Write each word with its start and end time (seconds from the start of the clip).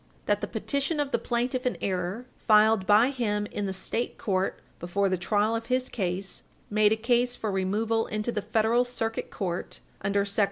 That 0.25 0.41
the 0.41 0.47
petition 0.47 0.99
of 0.99 1.11
the 1.11 1.19
plaintiff 1.19 1.63
in 1.63 1.77
error, 1.79 2.25
filed 2.39 2.87
by 2.87 3.11
him 3.11 3.45
in 3.51 3.67
the 3.67 3.71
State 3.71 4.17
court 4.17 4.59
before 4.79 5.09
the 5.09 5.15
trial 5.15 5.55
of 5.55 5.67
his 5.67 5.89
case, 5.89 6.41
made 6.71 6.91
a 6.91 6.95
case 6.95 7.37
for 7.37 7.51
removal 7.51 8.07
into 8.07 8.31
the 8.31 8.41
Federal 8.41 8.83
Circuit 8.83 9.29
Court 9.29 9.79
under 10.03 10.25
sect. 10.25 10.39